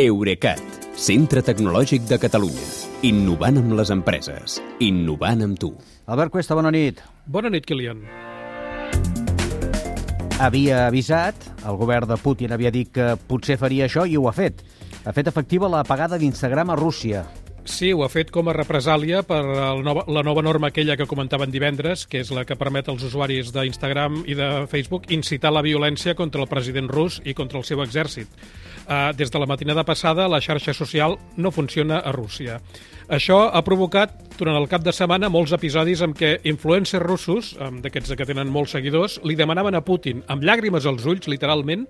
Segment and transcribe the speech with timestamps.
[0.00, 0.56] Eurecat,
[0.96, 2.62] centre tecnològic de Catalunya.
[3.04, 4.54] Innovant amb les empreses.
[4.80, 5.68] Innovant amb tu.
[6.08, 7.02] Albert Cuesta, bona nit.
[7.28, 8.00] Bona nit, Kilian.
[10.40, 14.32] Havia avisat, el govern de Putin havia dit que potser faria això i ho ha
[14.32, 14.64] fet.
[15.04, 17.26] Ha fet efectiva la pagada d'Instagram a Rússia.
[17.64, 19.38] Sí, ho ha fet com a represàlia per
[19.86, 23.52] nova, la nova norma aquella que comentaven divendres, que és la que permet als usuaris
[23.54, 27.84] d'Instagram i de Facebook incitar la violència contra el president rus i contra el seu
[27.84, 28.26] exèrcit.
[28.82, 32.58] Uh, des de la matinada passada, la xarxa social no funciona a Rússia.
[33.12, 37.50] Això ha provocat, durant el cap de setmana, molts episodis en què influencers russos,
[37.84, 41.84] d'aquests que tenen molts seguidors, li demanaven a Putin, amb llàgrimes als ulls, literalment,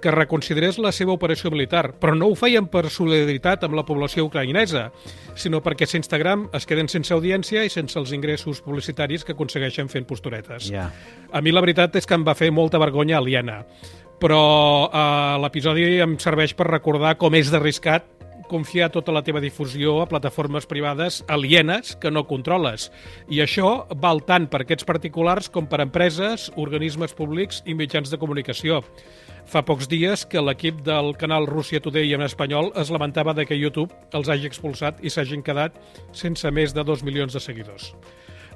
[0.00, 4.28] que reconsiderés la seva operació militar, però no ho feien per solidaritat amb la població
[4.28, 4.86] ucraïnesa,
[5.34, 9.90] sinó perquè sense Instagram es queden sense audiència i sense els ingressos publicitaris que aconsegueixen
[9.90, 10.70] fent posturetes.
[10.70, 10.88] Ja.
[11.32, 13.60] A mi la veritat és que em va fer molta vergonya aliena,
[14.22, 14.40] però
[14.86, 18.19] eh, l'episodi em serveix per recordar com és d'arriscat
[18.50, 22.88] confiar tota la teva difusió a plataformes privades alienes que no controles.
[23.30, 28.18] I això val tant per aquests particulars com per empreses, organismes públics i mitjans de
[28.18, 28.82] comunicació.
[29.50, 33.58] Fa pocs dies que l'equip del canal Russia Today en espanyol es lamentava de que
[33.58, 35.78] YouTube els hagi expulsat i s'hagin quedat
[36.12, 37.94] sense més de 2 milions de seguidors.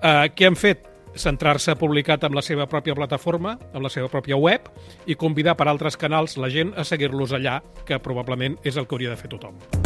[0.00, 0.86] Uh, què han fet?
[1.14, 4.70] centrar-se publicat amb la seva pròpia plataforma, amb la seva pròpia web,
[5.06, 8.98] i convidar per altres canals la gent a seguir-los allà, que probablement és el que
[8.98, 9.79] hauria de fer tothom.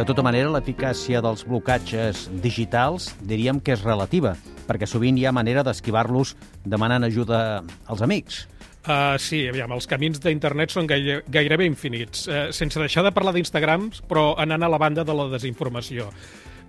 [0.00, 4.30] De tota manera, l'eficàcia dels blocatges digitals diríem que és relativa,
[4.64, 6.30] perquè sovint hi ha manera d'esquivar-los
[6.64, 7.40] demanant ajuda
[7.84, 8.38] als amics.
[8.80, 13.34] Uh, sí, aviam, els camins d'internet són gaire, gairebé infinits, uh, sense deixar de parlar
[13.36, 16.08] d'Instagram, però anant a la banda de la desinformació.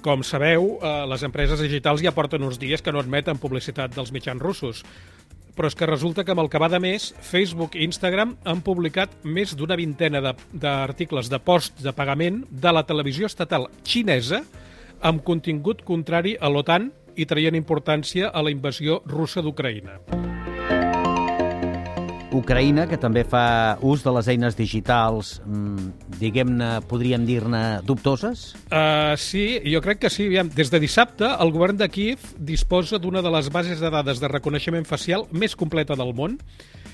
[0.03, 4.11] Com sabeu, uh, les empreses digitals ja porten uns dies que no admeten publicitat dels
[4.11, 4.83] mitjans russos.
[5.55, 8.63] Però és que resulta que amb el que va de més, Facebook i Instagram han
[8.65, 14.43] publicat més d'una vintena d'articles de, de posts de pagament de la televisió estatal xinesa
[15.01, 20.30] amb contingut contrari a l'OTAN i traient importància a la invasió russa d'Ucraïna.
[22.31, 28.51] Ucraïna, que també fa ús de les eines digitals, mmm, diguem-ne, podríem dir-ne, dubtoses?
[28.71, 30.29] Uh, sí, jo crec que sí.
[30.31, 34.21] Aviam, des de dissabte, el govern de Kiev disposa d'una de les bases de dades
[34.23, 36.39] de reconeixement facial més completa del món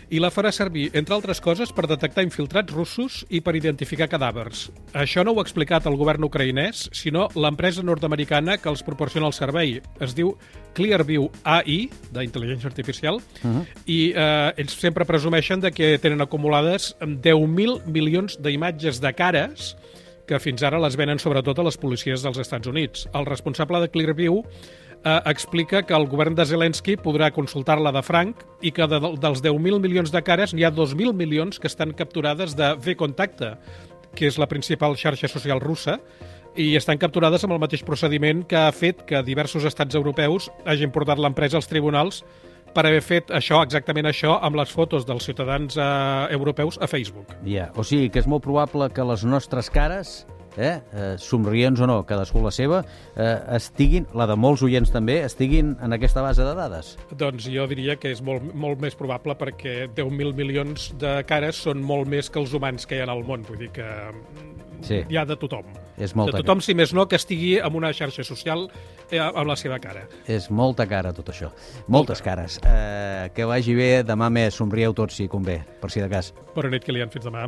[0.10, 4.68] i la farà servir, entre altres coses, per detectar infiltrats russos i per identificar cadàvers.
[4.96, 9.36] Això no ho ha explicat el govern ucraïnès, sinó l'empresa nord-americana que els proporciona el
[9.36, 9.78] servei.
[10.00, 10.36] Es diu
[10.78, 13.66] Clearview AI, d'intel·ligència artificial, uh -huh.
[13.86, 19.76] i eh, ells sempre presumeixen de que tenen acumulades 10.000 milions d'imatges de cares
[20.28, 23.08] que fins ara les venen sobretot a les policies dels Estats Units.
[23.16, 24.44] El responsable de Clearview
[25.04, 29.44] eh, explica que el govern de Zelensky podrà consultar-la de franc i que de, dels
[29.44, 33.56] 10.000 milions de cares n'hi ha 2.000 milions que estan capturades de V-Contacte,
[34.18, 36.00] que és la principal xarxa social russa,
[36.58, 40.94] i estan capturades amb el mateix procediment que ha fet que diversos estats europeus hagin
[40.94, 42.24] portat l'empresa als tribunals
[42.74, 45.86] per haver fet això, exactament això, amb les fotos dels ciutadans eh,
[46.36, 47.32] europeus a Facebook.
[47.44, 47.70] Ja, yeah.
[47.78, 50.26] o sigui que és molt probable que les nostres cares
[50.58, 52.84] eh, eh, somrients o no, cadascú la seva,
[53.16, 56.96] eh, estiguin, la de molts oients també, estiguin en aquesta base de dades?
[57.18, 61.84] Doncs jo diria que és molt, molt més probable perquè 10.000 milions de cares són
[61.84, 63.88] molt més que els humans que hi ha al món, vull dir que
[64.82, 65.04] sí.
[65.08, 65.68] hi ha de tothom.
[65.98, 68.68] És molta de tothom, si més no, que estigui en una xarxa social
[69.10, 70.06] eh, amb la seva cara.
[70.30, 71.52] És molta cara, tot això.
[71.88, 72.24] Moltes molta.
[72.30, 72.60] cares.
[72.62, 76.34] Eh, que vagi bé, demà més, somrieu tots si convé, per si de cas.
[76.56, 77.48] Bona nit, Kilian, fins demà.